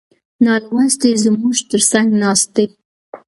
[0.45, 2.65] نالوستي زموږ تر څنګ ناست دي.